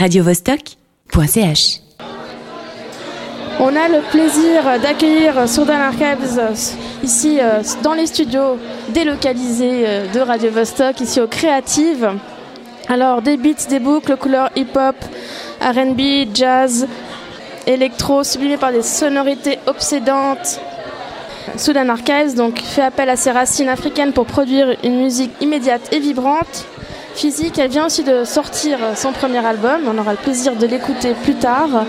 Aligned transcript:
radiovostok.ch. 0.00 1.80
On 3.60 3.76
a 3.76 3.88
le 3.88 4.00
plaisir 4.10 4.62
d'accueillir 4.82 5.46
Sourdan 5.46 5.74
Archives 5.74 6.40
ici 7.02 7.36
euh, 7.38 7.60
dans 7.82 7.92
les 7.92 8.06
studios 8.06 8.56
délocalisés 8.94 9.84
euh, 9.86 10.10
de 10.10 10.20
Radio 10.20 10.50
Vostok, 10.50 11.02
ici 11.02 11.20
aux 11.20 11.26
Créatives. 11.26 12.12
Alors 12.88 13.20
des 13.20 13.36
beats, 13.36 13.68
des 13.68 13.78
boucles, 13.78 14.16
couleurs 14.16 14.48
hip-hop, 14.56 14.96
RB, 15.60 16.00
jazz, 16.32 16.88
électro, 17.66 18.24
sublimés 18.24 18.56
par 18.56 18.72
des 18.72 18.82
sonorités 18.82 19.58
obsédantes. 19.66 20.60
Soudan 21.58 21.90
Archives 21.90 22.34
donc 22.36 22.58
fait 22.58 22.84
appel 22.84 23.10
à 23.10 23.16
ses 23.16 23.32
racines 23.32 23.68
africaines 23.68 24.14
pour 24.14 24.24
produire 24.24 24.78
une 24.82 24.96
musique 24.96 25.32
immédiate 25.42 25.92
et 25.92 25.98
vibrante. 25.98 26.64
Physique, 27.14 27.58
elle 27.58 27.70
vient 27.70 27.86
aussi 27.86 28.02
de 28.02 28.24
sortir 28.24 28.78
son 28.96 29.12
premier 29.12 29.44
album. 29.44 29.88
On 29.88 29.98
aura 29.98 30.12
le 30.12 30.18
plaisir 30.18 30.56
de 30.56 30.66
l'écouter 30.66 31.14
plus 31.22 31.34
tard. 31.34 31.84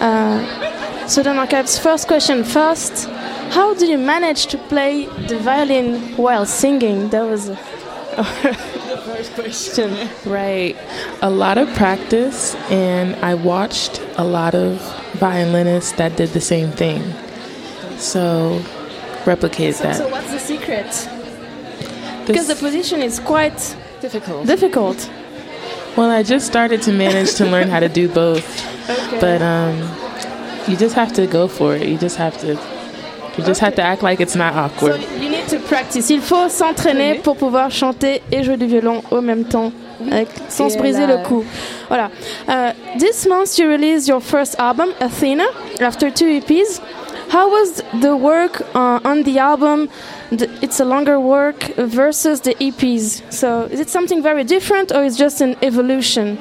Uh, 0.00 1.08
Soudan 1.08 1.38
Archives, 1.38 1.78
first 1.78 2.06
question 2.06 2.44
first. 2.44 3.08
How 3.50 3.74
do 3.74 3.86
you 3.86 3.98
manage 3.98 4.46
to 4.46 4.58
play 4.58 5.08
the 5.28 5.36
violin 5.36 6.00
while 6.16 6.46
singing? 6.46 7.10
That 7.10 7.28
was 7.28 7.46
the 7.48 7.56
first 9.04 9.34
question. 9.34 10.08
Right. 10.24 10.76
A 11.22 11.30
lot 11.30 11.58
of 11.58 11.68
practice, 11.74 12.54
and 12.70 13.14
I 13.16 13.34
watched 13.34 14.00
a 14.16 14.24
lot 14.24 14.54
of 14.54 14.80
violinists 15.14 15.92
that 15.92 16.16
did 16.16 16.30
the 16.30 16.40
same 16.40 16.70
thing. 16.70 17.02
So, 17.98 18.62
replicate 19.26 19.74
so, 19.74 19.84
that. 19.84 19.96
So, 19.96 20.08
what's 20.08 20.30
the 20.30 20.38
secret? 20.38 21.08
Because 22.26 22.48
the 22.48 22.56
position 22.56 23.02
is 23.02 23.18
quite 23.20 23.76
difficult. 24.02 24.46
difficult. 24.46 25.10
Well, 25.96 26.10
I 26.10 26.22
just 26.22 26.46
started 26.46 26.82
to 26.82 26.92
manage 26.92 27.34
to 27.36 27.44
learn 27.44 27.68
how 27.68 27.80
to 27.80 27.88
do 27.88 28.08
both, 28.08 28.44
but 29.20 29.40
um, 29.42 29.76
you 30.66 30.76
just 30.76 30.94
have 30.94 31.12
to 31.14 31.26
go 31.26 31.48
for 31.48 31.74
it. 31.76 31.86
You 31.86 31.98
just 31.98 32.16
have 32.16 32.36
to. 32.40 32.58
You 33.38 33.44
just 33.44 33.60
have 33.62 33.74
to 33.76 33.82
act 33.82 34.02
like 34.02 34.20
it's 34.20 34.36
not 34.36 34.52
So 34.52 34.60
awkward. 34.60 35.00
you 35.18 35.30
need 35.30 35.48
to 35.48 35.58
practice. 35.60 36.10
Il 36.10 36.20
faut 36.20 36.50
s'entraîner 36.50 37.20
pour 37.22 37.36
pouvoir 37.36 37.70
chanter 37.70 38.20
et 38.30 38.42
jouer 38.42 38.58
du 38.58 38.66
violon 38.66 39.02
au 39.10 39.22
même 39.22 39.44
temps, 39.44 39.72
avec- 40.10 40.28
sans 40.50 40.68
se 40.68 40.76
briser 40.76 41.06
le 41.06 41.16
cou. 41.26 41.42
Voilà. 41.88 42.10
Uh, 42.46 42.72
this 42.98 43.26
month 43.26 43.58
you 43.58 43.68
released 43.70 44.06
your 44.06 44.20
first 44.20 44.54
album, 44.58 44.90
Athena, 45.00 45.44
after 45.80 46.10
two 46.10 46.26
EPs. 46.26 46.80
How 47.32 47.48
was 47.48 47.82
the 48.02 48.14
work 48.14 48.60
uh, 48.74 49.00
on 49.10 49.22
the 49.22 49.38
album? 49.38 49.88
The, 50.28 50.50
it's 50.60 50.80
a 50.80 50.84
longer 50.84 51.18
work 51.18 51.62
versus 51.78 52.42
the 52.42 52.54
EPs. 52.56 53.32
So 53.32 53.62
is 53.72 53.80
it 53.80 53.88
something 53.88 54.22
very 54.22 54.44
different 54.44 54.92
or 54.92 55.02
is 55.02 55.16
just 55.16 55.40
an 55.40 55.56
evolution? 55.62 56.36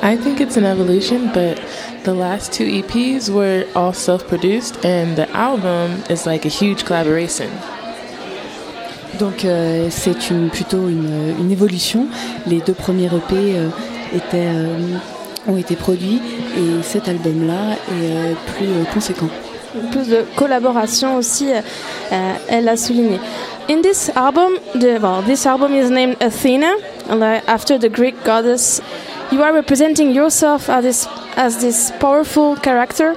I 0.00 0.16
think 0.16 0.40
it's 0.40 0.56
an 0.56 0.64
evolution, 0.64 1.30
but 1.34 1.60
the 2.04 2.14
last 2.14 2.50
two 2.50 2.64
EPs 2.64 3.28
were 3.28 3.66
all 3.76 3.92
self-produced, 3.92 4.86
and 4.86 5.18
the 5.18 5.28
album 5.36 6.02
is 6.08 6.24
like 6.24 6.46
a 6.46 6.48
huge 6.48 6.86
collaboration. 6.86 7.50
Donc 9.18 9.44
euh, 9.44 9.90
c'est 9.90 10.30
une, 10.30 10.48
plutôt 10.48 10.88
une, 10.88 11.36
une 11.38 11.52
évolution. 11.52 12.08
Les 12.46 12.60
deux 12.60 12.72
premiers 12.72 13.10
EP 13.14 13.34
euh, 13.34 13.68
étaient, 14.14 14.48
euh, 14.48 14.96
ont 15.46 15.58
été 15.58 15.76
produits 15.76 16.22
et 16.56 16.82
cet 16.82 17.06
album-là 17.06 17.72
est 17.72 18.10
euh, 18.10 18.34
plus 18.56 18.68
euh, 18.68 18.84
conséquent. 18.94 19.28
Plus 19.90 20.08
de 20.08 20.24
collaboration 20.36 21.16
aussi, 21.16 21.52
euh, 21.52 22.34
elle 22.48 22.68
a 22.68 22.76
souligné. 22.76 23.20
In 23.68 23.82
this 23.82 24.10
album, 24.16 24.58
the, 24.74 24.98
well, 25.00 25.22
this 25.22 25.46
album 25.46 25.74
is 25.74 25.90
named 25.90 26.16
Athena, 26.22 26.76
after 27.46 27.78
the 27.78 27.88
Greek 27.88 28.22
goddess. 28.24 28.80
You 29.30 29.42
are 29.42 29.52
representing 29.52 30.10
yourself 30.10 30.70
as 30.70 30.84
this, 30.84 31.08
as 31.36 31.60
this 31.60 31.92
powerful 32.00 32.56
character. 32.56 33.14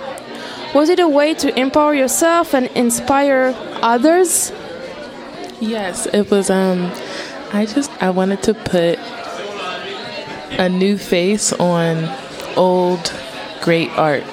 Was 0.73 0.89
it 0.89 0.99
a 0.99 1.07
way 1.07 1.33
to 1.35 1.57
empower 1.57 1.93
yourself 1.93 2.53
and 2.53 2.67
inspire 2.75 3.53
others? 3.81 4.51
Yes, 5.61 6.07
it 6.07 6.29
was. 6.31 6.49
Um, 6.49 6.91
I 7.53 7.65
just 7.65 7.91
I 8.01 8.09
wanted 8.09 8.43
to 8.43 8.53
put 8.53 8.99
a 10.57 10.69
new 10.69 10.97
face 10.97 11.53
on 11.53 12.09
old, 12.55 13.13
great 13.61 13.89
art. 13.97 14.23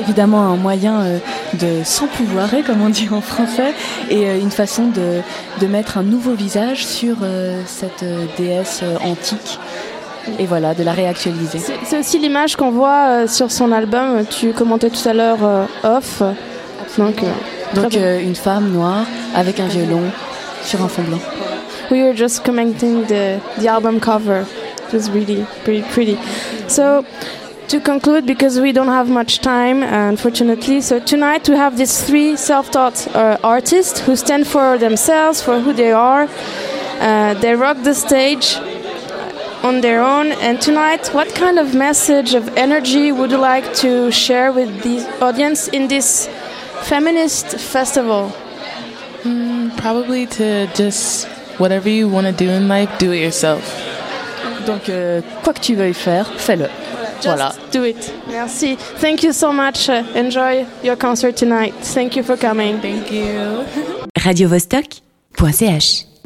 Évidemment 0.00 0.42
un 0.42 0.56
moyen 0.56 1.00
euh, 1.00 1.18
de 1.54 1.84
s'empouvoirer, 1.84 2.62
comme 2.62 2.82
on 2.82 2.88
dit 2.88 3.08
en 3.12 3.20
français, 3.20 3.74
et 4.08 4.28
euh, 4.28 4.40
une 4.40 4.50
façon 4.50 4.86
de, 4.86 5.20
de 5.60 5.66
mettre 5.66 5.98
un 5.98 6.02
nouveau 6.02 6.34
visage 6.34 6.86
sur 6.86 7.16
euh, 7.22 7.62
cette 7.66 8.04
déesse 8.36 8.82
antique. 9.04 9.58
Et 10.38 10.46
voilà, 10.46 10.74
de 10.74 10.82
la 10.82 10.92
réactualiser. 10.92 11.60
C'est 11.84 11.98
aussi 11.98 12.18
l'image 12.18 12.56
qu'on 12.56 12.70
voit 12.70 13.06
euh, 13.08 13.26
sur 13.26 13.50
son 13.50 13.72
album. 13.72 14.24
Tu 14.26 14.52
commentais 14.52 14.90
tout 14.90 15.08
à 15.08 15.12
l'heure 15.12 15.38
euh, 15.42 15.64
off. 15.82 16.22
Donc, 16.98 17.22
euh, 17.22 17.26
Donc 17.74 17.94
une 17.94 18.34
femme 18.34 18.70
noire 18.70 19.04
avec 19.34 19.60
un 19.60 19.66
violon 19.66 20.02
sur 20.62 20.82
un 20.82 20.88
fond 20.88 21.02
blanc. 21.02 21.20
we 21.90 22.02
were 22.02 22.14
just 22.14 22.44
commenting 22.44 23.04
the, 23.06 23.40
the 23.58 23.68
album 23.68 24.00
cover. 24.00 24.44
It 24.88 24.92
was 24.92 25.10
really 25.10 25.44
pretty 25.64 25.82
pretty. 25.82 26.18
So 26.68 27.04
to 27.70 27.80
conclude, 27.80 28.26
because 28.26 28.58
we 28.58 28.72
don't 28.72 28.88
have 28.88 29.08
much 29.08 29.38
time, 29.38 29.84
unfortunately, 29.84 30.80
so 30.80 30.98
tonight 30.98 31.48
we 31.48 31.54
have 31.54 31.76
these 31.78 32.02
three 32.02 32.34
self-taught 32.34 33.06
uh, 33.14 33.38
artists 33.44 34.00
who 34.00 34.16
stand 34.16 34.44
for 34.44 34.76
themselves, 34.76 35.40
for 35.40 35.60
who 35.60 35.72
they 35.72 35.92
are. 35.92 36.28
Uh, 36.98 37.34
they 37.34 37.54
rock 37.54 37.76
the 37.84 37.94
stage 37.94 38.56
on 39.62 39.82
their 39.82 40.02
own. 40.02 40.32
And 40.32 40.60
tonight, 40.60 41.14
what 41.14 41.32
kind 41.32 41.60
of 41.60 41.72
message 41.72 42.34
of 42.34 42.48
energy 42.56 43.12
would 43.12 43.30
you 43.30 43.38
like 43.38 43.72
to 43.74 44.10
share 44.10 44.50
with 44.50 44.82
the 44.82 45.06
audience 45.24 45.68
in 45.68 45.86
this 45.86 46.28
feminist 46.82 47.56
festival? 47.56 48.32
Probably 49.76 50.26
to 50.26 50.66
just 50.74 51.28
whatever 51.58 51.88
you 51.88 52.08
want 52.08 52.26
to 52.26 52.32
do 52.32 52.50
in 52.50 52.66
life, 52.66 52.90
do 52.98 53.12
it 53.12 53.20
yourself. 53.20 53.62
Donc 54.66 54.88
euh, 54.88 55.22
quoi 55.44 55.52
que 55.54 55.60
tu 55.60 55.76
veuilles 55.76 55.94
faire, 55.94 56.26
fais-le. 56.36 56.68
Just 57.20 57.36
Voilà. 57.36 57.70
do 57.70 57.84
it. 57.84 58.12
Merci. 58.28 58.76
Thank 58.76 59.22
you 59.22 59.32
so 59.32 59.52
much. 59.52 59.88
Enjoy 59.88 60.66
your 60.82 60.96
concert 60.96 61.36
tonight. 61.36 61.74
Thank 61.94 62.16
you 62.16 62.22
for 62.22 62.36
coming. 62.36 62.80
Thank 62.80 63.10
you. 63.12 63.64
radiovostok.ch 64.18 66.09